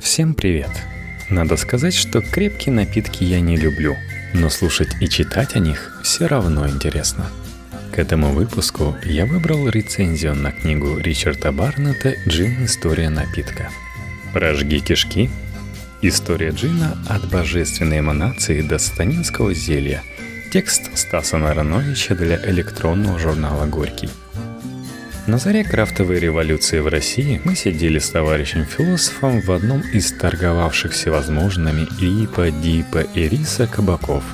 [0.00, 0.70] Всем привет!
[1.28, 3.98] Надо сказать, что крепкие напитки я не люблю,
[4.32, 7.30] но слушать и читать о них все равно интересно.
[7.92, 12.64] К этому выпуску я выбрал рецензию на книгу Ричарда Барнета «Джин.
[12.64, 13.68] История напитка».
[14.32, 15.28] Прожги кишки.
[16.00, 20.02] История джина от божественной эманации до станинского зелья.
[20.50, 24.08] Текст Стаса Нарановича для электронного журнала «Горький».
[25.30, 31.86] На заре крафтовой революции в России мы сидели с товарищем-философом в одном из торговавших всевозможными
[32.00, 34.24] ипа, дипа и риса кабаков.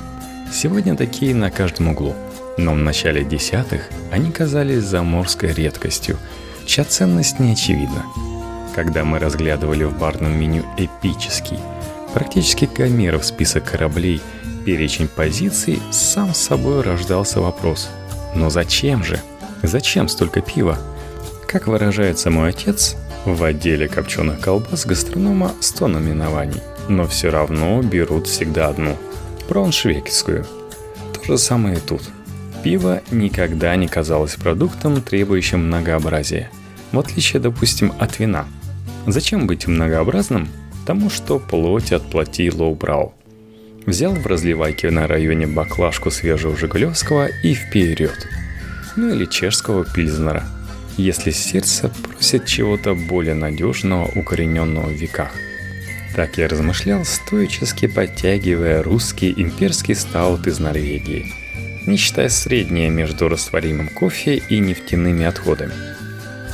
[0.51, 2.15] Сегодня такие на каждом углу.
[2.57, 6.17] Но в начале десятых они казались заморской редкостью,
[6.65, 8.03] чья ценность не очевидна.
[8.73, 11.59] Когда мы разглядывали в барном меню эпический,
[12.15, 14.19] практически Гомеров список кораблей,
[14.65, 17.87] перечень позиций, сам собой рождался вопрос.
[18.33, 19.21] Но зачем же?
[19.63, 20.77] Зачем столько пива?
[21.47, 28.27] Как выражается мой отец, в отделе копченых колбас гастронома 100 наименований, но все равно берут
[28.27, 28.95] всегда одну–
[29.49, 30.45] брауншвейгскую.
[31.13, 32.03] То же самое и тут.
[32.63, 36.51] Пиво никогда не казалось продуктом, требующим многообразия.
[36.91, 38.45] В отличие, допустим, от вина.
[39.07, 40.49] Зачем быть многообразным?
[40.85, 43.11] Тому, что плоть от плоти lowbrow.
[43.85, 48.27] Взял в разливайке на районе баклажку свежего Жигулевского и вперед–
[48.97, 50.43] ну или чешского пильзнера,
[50.97, 55.31] если сердце просит чего-то более надежного, укорененного в веках.
[56.15, 61.31] Так я размышлял, стоически подтягивая русский имперский стаут из Норвегии,
[61.85, 65.73] не считая среднее между растворимым кофе и нефтяными отходами.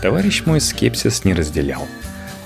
[0.02, 1.88] Товарищ мой скепсис не разделял.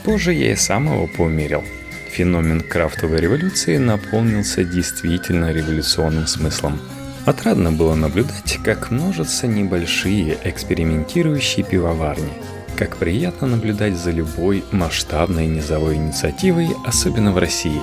[0.04, 1.64] Позже я и сам его поумерил.
[2.12, 6.80] Феномен крафтовой революции наполнился действительно революционным смыслом–
[7.28, 12.32] Отрадно было наблюдать, как множатся небольшие экспериментирующие пивоварни.
[12.78, 17.82] Как приятно наблюдать за любой масштабной низовой инициативой, особенно в России,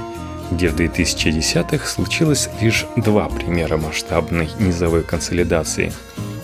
[0.50, 5.92] где в 2010-х случилось лишь два примера масштабной низовой консолидации.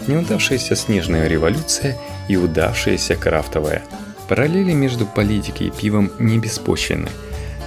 [0.06, 1.96] Неудавшаяся снежная революция
[2.28, 3.82] и удавшаяся крафтовая.
[4.28, 7.08] Параллели между политикой и пивом не беспочвенны.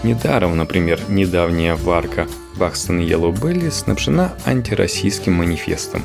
[0.03, 2.28] Недаром, например, недавняя варка
[2.58, 6.03] Бакстон Yellow Belly снабжена антироссийским манифестом,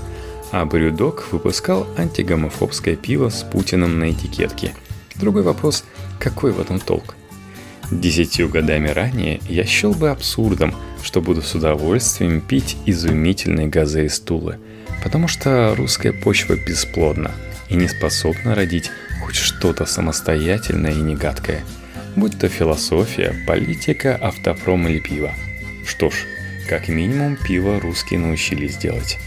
[0.50, 4.74] а Брюдок выпускал антигомофобское пиво с Путиным на этикетке.
[5.16, 5.84] Другой вопрос–
[6.18, 7.14] какой в этом толк?
[7.90, 14.20] Десятью годами ранее я счел бы абсурдом, что буду с удовольствием пить изумительные газы из
[14.20, 14.58] Тулы,
[15.02, 17.30] потому что русская почва бесплодна
[17.68, 18.90] и не способна родить
[19.24, 21.64] хоть что-то самостоятельное и негадкое,
[22.16, 25.32] будь то философия, политика, автопром или пиво.
[25.86, 26.26] Что ж,
[26.68, 29.18] как минимум, пиво русские научились делать.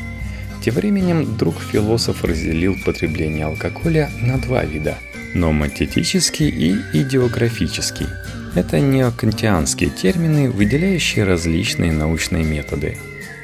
[0.63, 4.97] Тем временем друг-философ разделил потребление алкоголя на два вида–
[5.33, 8.05] номотетический и идеографический.
[8.53, 12.97] Это неокантианские термины, выделяющие различные научные методы.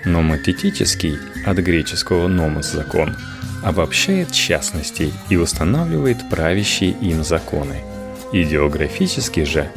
[0.06, 3.16] Номотетический, от греческого «номос»– закон,
[3.64, 7.78] обобщает частности и устанавливает правящие им законы.
[8.32, 9.72] Идеографический же,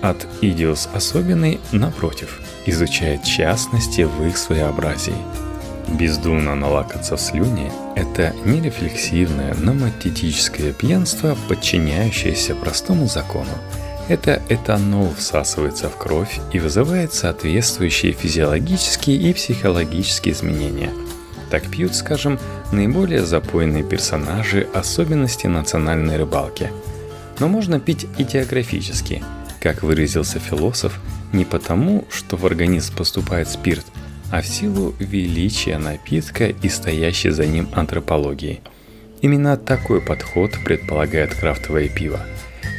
[0.00, 5.14] от «идиос»– особенный, напротив– изучает частности в их своеобразии.
[5.88, 13.50] Бездумно налакаться в слюне– это нерефлексивное, номотетическое пьянство, подчиняющееся простому закону.
[14.08, 20.90] Это этанол всасывается в кровь и вызывает соответствующие физиологические и психологические изменения.
[21.50, 22.38] Так пьют, скажем,
[22.72, 26.70] наиболее запойные персонажи особенности национальной рыбалки.
[27.38, 29.22] Но можно пить идеографически.
[29.60, 30.98] Как выразился философ–
[31.34, 33.84] не потому, что в организм поступает спирт,
[34.30, 38.60] а в силу величия напитка и стоящей за ним антропологии.
[39.20, 42.20] Именно такой подход предполагает крафтовое пиво,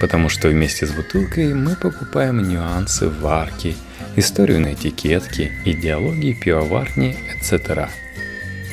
[0.01, 3.75] потому что вместе с бутылкой мы покупаем нюансы варки,
[4.15, 7.89] историю на этикетке, идеологии пивоварни, etc.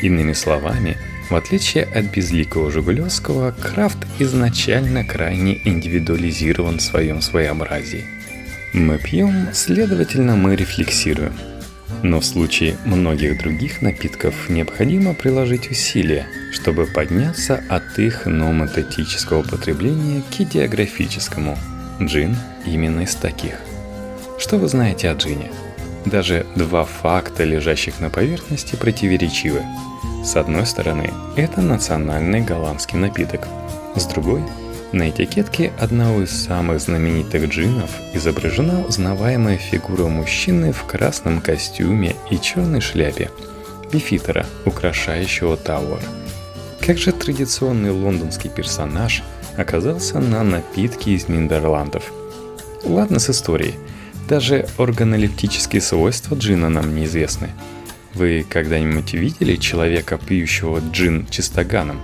[0.02, 0.96] Иными словами,
[1.30, 8.04] в отличие от безликого Жигулевского, крафт изначально крайне индивидуализирован в своем своеобразии–
[8.72, 11.34] мы пьем, следовательно, мы рефлексируем.
[12.02, 20.22] Но в случае многих других напитков необходимо приложить усилия, чтобы подняться от их номотетического потребления
[20.22, 21.58] к идеографическому.
[22.00, 22.34] Джин
[22.64, 23.60] именно из таких.
[24.38, 25.52] Что вы знаете о джине?
[26.06, 29.62] Даже два факта, лежащих на поверхности, противоречивы.
[30.24, 33.46] С одной стороны, это национальный голландский напиток.
[33.96, 34.42] С другой–
[34.92, 42.38] на этикетке одного из самых знаменитых джинов изображена узнаваемая фигура мужчины в красном костюме и
[42.38, 43.30] черной шляпе,
[43.92, 46.02] бифитера, украшающего Тауэр.
[46.80, 49.22] Как же традиционный лондонский персонаж
[49.56, 52.12] оказался на напитке из Нидерландов?
[52.84, 53.74] Ладно с историей.
[54.28, 57.50] даже органолептические свойства джина нам неизвестны.
[58.14, 62.00] Вы когда-нибудь видели человека, пьющего джин чистоганом?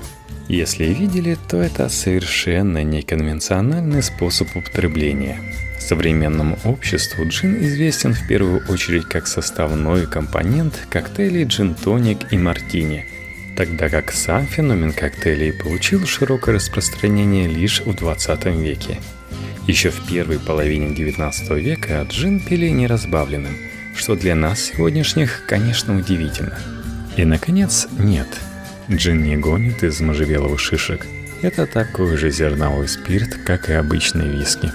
[0.49, 5.39] Если видели, то это совершенно неконвенциональный способ употребления.
[5.79, 13.05] Современному обществу джин известен в первую очередь как составной компонент коктейлей джин-тоник и мартини,
[13.59, 19.01] тогда как сам феномен коктейлей получил широкое распространение лишь в 20 веке.
[19.67, 23.55] Еще в первой половине 19 века джин пили неразбавленным,
[23.95, 26.59] что для нас сегодняшних, конечно, удивительно.
[27.19, 28.29] И, наконец, нет–
[28.91, 31.07] Джин не гонит из можжевеловых шишек.
[31.43, 34.73] Это такой же зерновой спирт, как и обычный виски.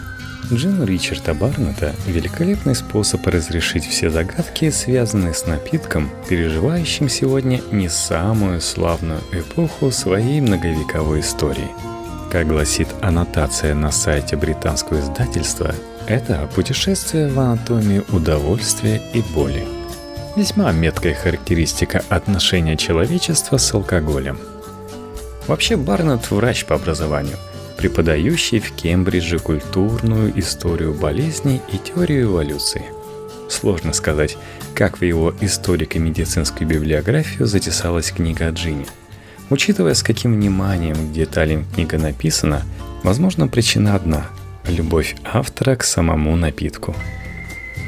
[0.51, 8.62] Джин Ричарда Барнета– великолепный способ разрешить все загадки, связанные с напитком, переживающим сегодня не самую
[8.62, 11.69] славную эпоху своей многовековой истории.
[12.31, 15.74] Как гласит аннотация на сайте британского издательства,
[16.07, 19.65] это путешествие в анатомию удовольствия и боли–
[20.36, 24.40] Весьма меткая характеристика отношения человечества с алкоголем.
[25.46, 27.38] Вообще Барнетт врач по образованию,
[27.78, 32.84] преподающий в Кембридже культурную историю болезней и теорию эволюции.
[33.48, 34.36] Сложно сказать,
[34.74, 38.88] как в его историко-медицинскую библиографию затесалась книга о Джине.
[39.52, 42.64] Учитывая, с каким вниманием к деталям книга написана,
[43.04, 44.26] возможно, причина одна–
[44.68, 46.96] любовь автора к самому напитку–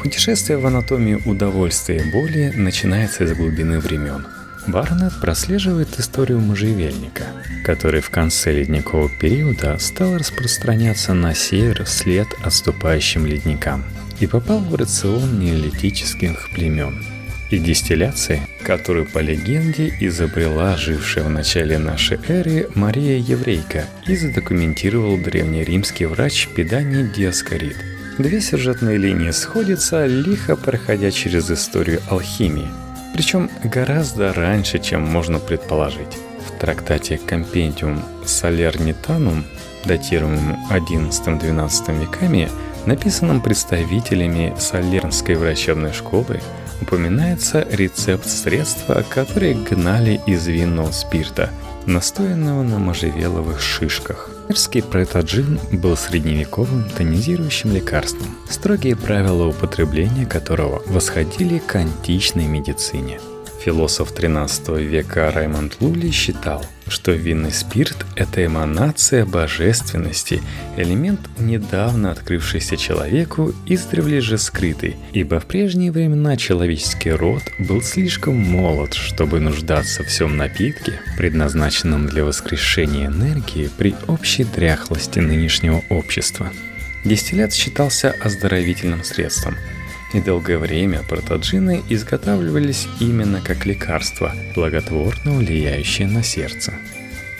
[0.06, 4.28] Путешествие в анатомию удовольствия и боли начинается из глубины времен.
[4.68, 7.24] Барнетт прослеживает историю можжевельника,
[7.64, 13.84] который в конце ледникового периода стал распространяться на север вслед отступающим ледникам
[14.20, 17.04] и попал в рацион неолитических племен.
[17.50, 25.18] И дистилляции, которую по легенде изобрела жившая в начале нашей эры Мария Еврейка и задокументировал
[25.18, 27.78] древнеримский врач Педаний Диаскорид–
[28.18, 32.70] Две сюжетные линии сходятся, лихо проходя через историю алхимии,
[33.14, 36.18] причем гораздо раньше, чем можно предположить.
[36.48, 39.44] В трактате «Компендиум Salernitанум»,
[39.84, 42.50] датируемом XI-XII веками,
[42.86, 46.40] написанном представителями Салернской врачебной школы,
[46.82, 51.50] упоминается рецепт средства, которые гнали из винного спирта,
[51.86, 54.35] настоянного на можжевеловых шишках.
[54.48, 63.20] Мерский протоджин был средневековым тонизирующим лекарством, строгие правила употребления которого восходили к античной медицине–
[63.66, 70.44] Философ XIII века Раймонд Лули считал, что винный спирт– это эманация божественности,
[70.78, 78.36] элемент, недавно открывшийся человеку, издревле же скрытый, ибо в прежние времена человеческий род был слишком
[78.36, 86.52] молод, чтобы нуждаться в всем напитке, предназначенном для воскрешения энергии при общей дряхлости нынешнего общества.
[87.04, 89.56] Дистиллят считался оздоровительным средством–
[90.14, 96.74] и долгое время протоджины изготавливались именно как лекарство, благотворно влияющее на сердце.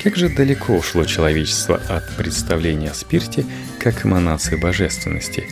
[0.04, 3.46] Как же далеко ушло человечество от представления о спирте
[3.80, 5.48] как эманации божественности.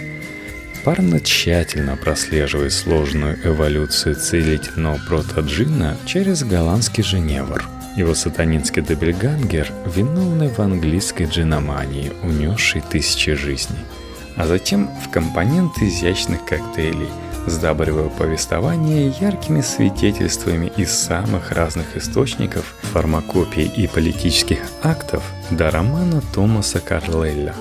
[0.84, 7.64] Парно тщательно прослеживает сложную эволюцию целительного протоджина через голландский Женевр.
[7.96, 13.80] Его сатанинский добельгангер виновный в английской джиномании, унесшей тысячи жизней–
[14.36, 17.10] а затем в компоненты изящных коктейлей,
[17.46, 26.80] сдабривая повествование яркими свидетельствами из самых разных источников, фармакопий и политических актов до романа Томаса
[26.80, 27.54] Карлейля.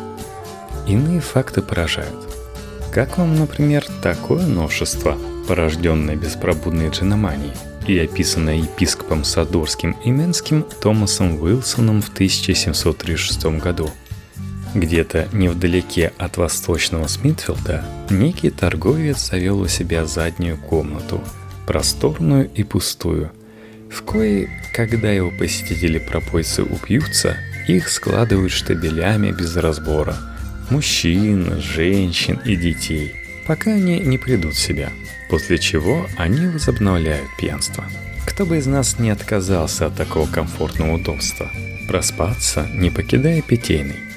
[0.86, 2.28] Иные факты поражают.
[2.92, 5.16] Как вам, например, такое новшество,
[5.48, 7.54] порожденное беспробудной джиноманией
[7.86, 13.90] и описанное епископом Садорским и Менским Томасом Уилсоном в 1736 году–
[14.74, 21.22] где-то невдалеке от восточного Смитфилда некий торговец завел у себя заднюю комнату,
[21.66, 23.30] просторную и пустую,
[23.92, 27.36] в коей, когда его посетители-пропойцы упьются,
[27.68, 30.16] их складывают штабелями без разбора.
[30.70, 33.12] Мужчин, женщин и детей,
[33.46, 34.90] пока они не придут в себя,
[35.28, 37.84] после чего они возобновляют пьянство.
[38.26, 41.50] Кто бы из нас не отказался от такого комфортного удобства?
[41.86, 44.11] Проспаться, не покидая питейный.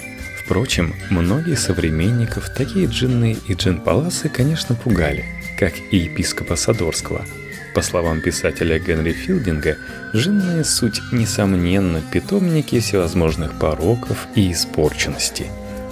[0.45, 5.25] Впрочем, многих современников такие джинны и джин-паласы, конечно, пугали,
[5.57, 7.25] как и епископа Садорского.
[7.73, 9.77] По словам писателя Генри Филдинга,
[10.13, 15.47] джинная суть, несомненно, питомники всевозможных пороков и испорченности.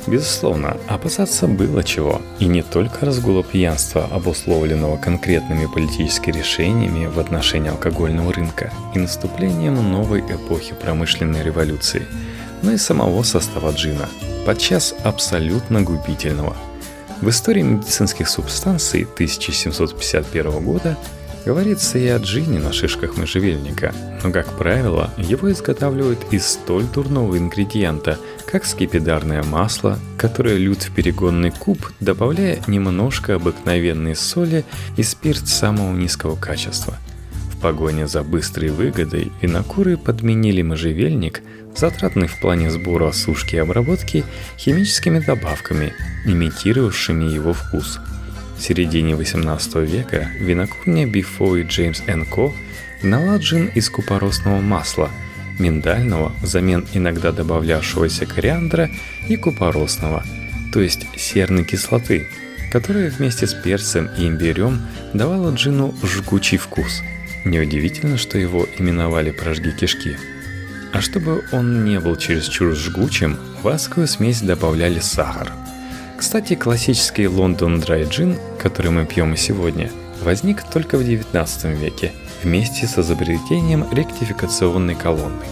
[0.06, 7.72] Безусловно, опасаться было чего, и не только разгула пьянства, обусловленного конкретными политическими решениями в отношении
[7.72, 12.06] алкогольного рынка и наступлением новой эпохи промышленной революции,
[12.62, 14.08] но и самого состава джина–
[14.46, 16.56] подчас абсолютно губительного.
[17.22, 20.98] В истории медицинских субстанций 1751 года
[21.46, 27.38] Говорится и о джине на шишках можжевельника, но, как правило, его изготавливают из столь дурного
[27.38, 28.18] ингредиента,
[28.50, 34.64] как скипидарное масло, которое льют в перегонный куб, добавляя немножко обыкновенной соли
[34.96, 36.98] и спирт самого низкого качества.
[37.64, 41.42] Погоне за быстрой выгодой винокуры подменили можжевельник,
[41.76, 44.24] затратный в плане сбора, сушки и обработки,
[44.58, 45.94] химическими добавками,
[46.26, 48.00] имитировавшими его вкус–
[48.58, 52.02] в середине 18 века винокурня Бифо и Джеймс
[52.32, 52.54] Ко
[53.02, 55.10] гнала джин из купоросного масла,
[55.60, 58.90] миндального взамен иногда добавлявшегося кориандра
[59.28, 60.24] и купоросного,
[60.72, 62.28] то есть серной кислоты,
[62.72, 64.82] которая вместе с перцем и имбирем
[65.14, 67.02] давала джину жгучий вкус.
[67.46, 70.18] Неудивительно, что его именовали «прожги кишки».
[70.94, 75.52] А чтобы он не был чересчур жгучим, в адскую смесь добавляли сахар–
[76.24, 82.14] кстати, классический Лондон Dry Gin, который мы пьем и сегодня, возник только в 19 веке
[82.42, 85.44] вместе с изобретением ректификационной колонны.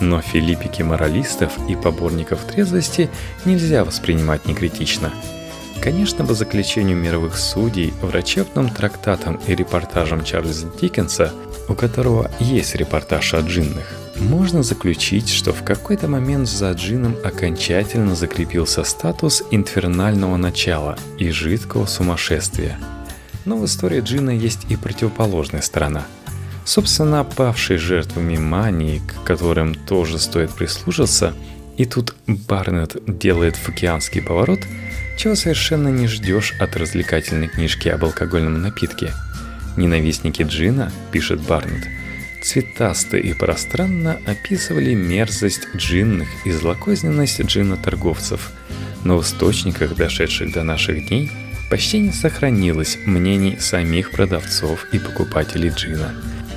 [0.00, 3.10] Но филиппики моралистов и поборников трезвости
[3.44, 5.12] нельзя воспринимать некритично.
[5.80, 11.32] Конечно, по заключению мировых судей, врачебным трактатам и репортажам Чарльза Диккенса,
[11.68, 18.14] у которого есть репортаж о джиннах, можно заключить, что в какой-то момент за джином окончательно
[18.14, 22.78] закрепился статус инфернального начала и жидкого сумасшествия.
[23.46, 26.06] Но в истории джина есть и противоположная сторона.
[26.66, 31.32] Собственно, павшие жертвами мании, к которым тоже стоит прислушаться,
[31.78, 34.60] и тут Барнетт делает фокианский поворот,
[35.20, 39.12] чего совершенно не ждешь от развлекательной книжки об алкогольном напитке.
[39.76, 41.86] Ненавистники джина, пишет Барнетт,
[42.42, 48.50] цветасто и пространно описывали мерзость джинных и злокозненность джинна-торговцев,
[49.04, 51.30] но в источниках, дошедших до наших дней,
[51.68, 56.14] почти не сохранилось мнений самих продавцов и покупателей джина.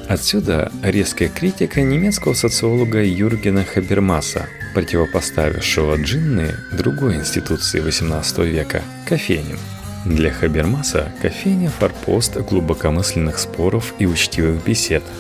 [0.08, 9.60] Отсюда резкая критика немецкого социолога Юргена Хабермаса, противопоставившего джинны другой институции XVIII века– кофейням.
[10.06, 15.04] Для Хабермаса кофейня– форпост глубокомысленных споров и учтивых бесед–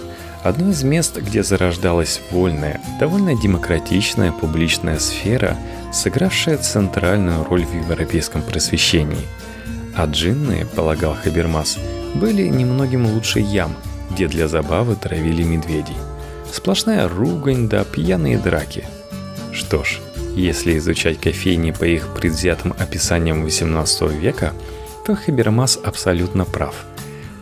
[0.44, 5.58] Одно из мест, где зарождалась вольная, довольно демократичная публичная сфера,
[5.94, 9.26] сыгравшая центральную роль в европейском просвещении.
[9.96, 11.78] А джинны, полагал Хабермас,
[12.16, 13.74] были немногим лучше ям,
[14.12, 15.96] где для забавы травили медведей.
[16.52, 18.84] Сплошная ругань да пьяные драки.
[19.54, 20.00] Что ж,
[20.36, 24.54] если изучать кофейни по их предвзятым описаниям XVIII века,
[25.06, 26.76] то Хабермас абсолютно прав–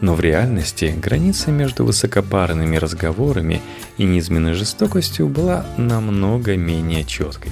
[0.02, 3.62] но в реальности граница между высокопарными разговорами
[3.98, 7.52] и низменной жестокостью была намного менее четкой.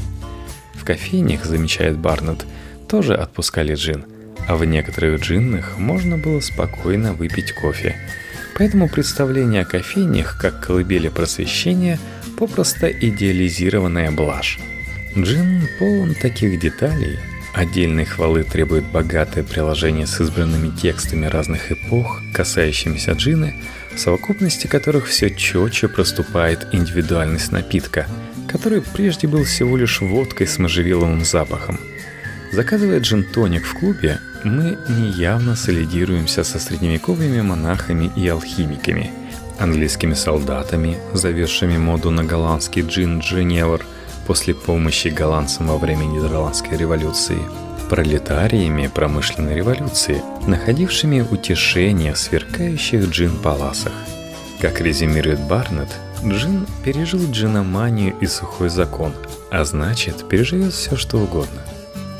[0.74, 2.46] В кофейнях, замечает Барнетт,
[2.88, 4.06] тоже отпускали джин,
[4.48, 7.96] а в некоторых джиннах можно было спокойно выпить кофе.
[8.58, 12.00] Поэтому представление о кофейнях как колыбели просвещения
[12.40, 14.58] попросто идеализированная блажь.
[15.16, 17.20] Джин полон таких деталей,
[17.54, 23.56] Отдельной хвалы требует богатое приложение с избранными текстами разных эпох, касающимися джины,
[23.94, 28.08] в совокупности которых все четче проступает индивидуальность напитка,
[28.48, 31.80] который прежде был всего лишь водкой с можжевеловым запахом.
[32.52, 39.12] Заказывая джин-тоник в клубе, мы неявно солидируемся со средневековыми монахами и алхимиками,
[39.60, 43.86] английскими солдатами, заведшими моду на голландский джин Дженевр–
[44.30, 47.40] после помощи голландцам во время Нидерландской революции,
[47.90, 53.92] пролетариями промышленной революции, находившими утешение в сверкающих джин-паласах.
[54.62, 55.90] Как резюмирует Барнетт,
[56.24, 59.14] Джин пережил джиноманию и сухой закон,
[59.50, 61.64] а значит, переживет все что угодно.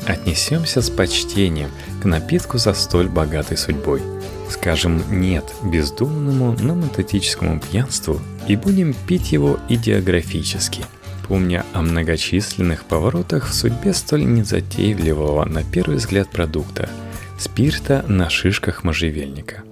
[0.04, 1.70] Отнесемся с почтением
[2.02, 4.02] к напитку за столь богатой судьбой.
[4.50, 10.84] Скажем «нет» бездумному, но методическому пьянству и будем пить его идеографически–
[11.30, 16.90] помня о многочисленных поворотах в судьбе столь незатейливого на первый взгляд продукта–
[17.38, 19.62] спирта на шишках можжевельника.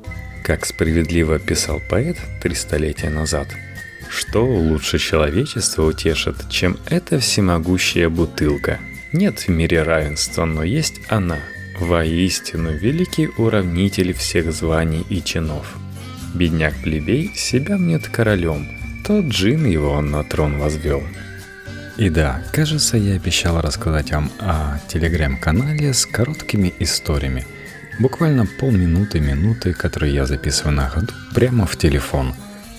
[0.44, 3.48] Как справедливо писал поэт три столетия назад,
[4.08, 8.78] что лучше человечество утешит, чем эта всемогущая бутылка?
[9.12, 11.40] Нет в мире равенства, но есть она,
[11.80, 15.76] воистину великий уравнитель всех званий и чинов.
[16.34, 18.68] Бедняк-плебей себя мнет королем,
[19.06, 21.02] тот джин его на трон возвел–
[21.98, 27.44] и да, кажется, я обещал рассказать вам о телеграм-канале с короткими историями.
[27.98, 32.34] Буквально полминуты-минуты, которые я записываю на ходу прямо в телефон.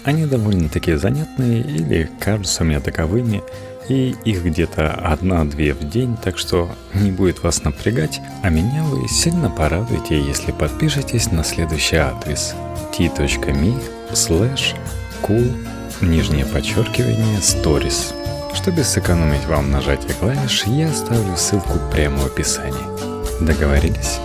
[0.10, 3.44] Они довольно-таки занятные или кажутся мне таковыми,
[3.90, 9.08] и их где-то одна-две в день, так что не будет вас напрягать, а меня вы
[9.08, 12.56] сильно порадуете, если подпишетесь на следующий адрес
[12.92, 13.80] t.me
[14.14, 14.76] slash
[15.22, 15.56] cool
[16.02, 18.16] нижнее подчеркивание stories.
[18.56, 23.46] Чтобы сэкономить вам нажатие клавиш, я оставлю ссылку прямо в описании.
[23.46, 24.18] Договорились?